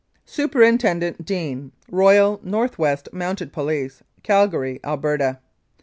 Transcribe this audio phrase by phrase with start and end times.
[0.25, 5.37] Superintendent DEANE, Royal North West Mounted Police, Calgary, Alberta.